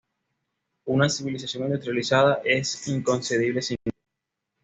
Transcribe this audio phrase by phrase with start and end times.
[0.85, 3.95] Una civilización industrializada es inconcebible sin ella.